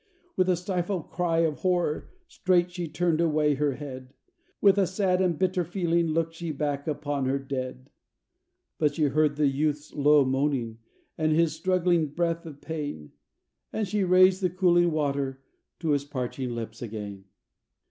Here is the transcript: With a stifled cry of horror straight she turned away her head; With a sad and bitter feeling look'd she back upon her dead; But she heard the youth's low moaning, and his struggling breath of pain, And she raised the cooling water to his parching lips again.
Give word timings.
With 0.35 0.49
a 0.49 0.55
stifled 0.55 1.11
cry 1.11 1.41
of 1.41 1.59
horror 1.59 2.09
straight 2.27 2.71
she 2.71 2.87
turned 2.87 3.21
away 3.21 3.53
her 3.53 3.73
head; 3.75 4.15
With 4.59 4.79
a 4.79 4.87
sad 4.87 5.21
and 5.21 5.37
bitter 5.37 5.63
feeling 5.63 6.07
look'd 6.07 6.33
she 6.33 6.51
back 6.51 6.87
upon 6.87 7.25
her 7.25 7.37
dead; 7.37 7.91
But 8.79 8.95
she 8.95 9.03
heard 9.03 9.35
the 9.35 9.45
youth's 9.45 9.93
low 9.93 10.25
moaning, 10.25 10.79
and 11.19 11.31
his 11.33 11.53
struggling 11.55 12.07
breath 12.07 12.47
of 12.47 12.61
pain, 12.61 13.11
And 13.71 13.87
she 13.87 14.03
raised 14.03 14.41
the 14.41 14.49
cooling 14.49 14.89
water 14.89 15.43
to 15.81 15.89
his 15.91 16.03
parching 16.03 16.49
lips 16.55 16.81
again. 16.81 17.25